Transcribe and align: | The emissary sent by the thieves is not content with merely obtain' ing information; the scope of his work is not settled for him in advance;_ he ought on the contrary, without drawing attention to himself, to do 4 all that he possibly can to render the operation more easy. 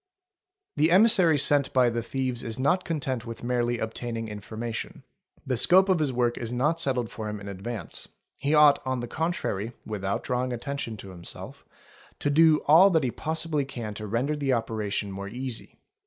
| 0.41 0.75
The 0.77 0.89
emissary 0.89 1.37
sent 1.37 1.71
by 1.73 1.91
the 1.91 2.01
thieves 2.01 2.41
is 2.41 2.57
not 2.57 2.85
content 2.85 3.23
with 3.27 3.43
merely 3.43 3.77
obtain' 3.77 4.17
ing 4.17 4.29
information; 4.29 5.03
the 5.45 5.55
scope 5.57 5.89
of 5.89 5.99
his 5.99 6.11
work 6.11 6.39
is 6.39 6.51
not 6.51 6.79
settled 6.79 7.11
for 7.11 7.29
him 7.29 7.39
in 7.39 7.47
advance;_ 7.47 8.07
he 8.37 8.55
ought 8.55 8.81
on 8.83 9.01
the 9.01 9.07
contrary, 9.07 9.73
without 9.85 10.23
drawing 10.23 10.53
attention 10.53 10.97
to 10.97 11.11
himself, 11.11 11.63
to 12.17 12.31
do 12.31 12.57
4 12.65 12.65
all 12.67 12.89
that 12.89 13.03
he 13.03 13.11
possibly 13.11 13.63
can 13.63 13.93
to 13.93 14.07
render 14.07 14.35
the 14.35 14.53
operation 14.53 15.11
more 15.11 15.27
easy. 15.29 15.77